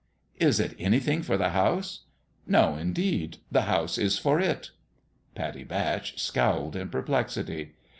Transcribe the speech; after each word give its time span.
"Is 0.49 0.59
it 0.59 0.73
anything 0.79 1.21
for 1.21 1.37
the 1.37 1.51
house?"" 1.51 2.05
No, 2.47 2.75
indeed; 2.75 3.37
the 3.51 3.61
house 3.69 3.99
is 3.99 4.17
for 4.17 4.39
zV." 4.39 4.71
Pattie 5.35 5.63
Batch 5.63 6.19
scowled 6.19 6.75
in 6.75 6.89
perplexity. 6.89 7.75